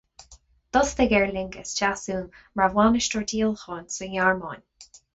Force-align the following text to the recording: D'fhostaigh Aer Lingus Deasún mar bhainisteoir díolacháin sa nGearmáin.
D'fhostaigh 0.77 1.13
Aer 1.17 1.25
Lingus 1.35 1.75
Deasún 1.81 2.25
mar 2.63 2.73
bhainisteoir 2.81 3.29
díolacháin 3.35 3.89
sa 3.99 4.05
nGearmáin. 4.13 4.69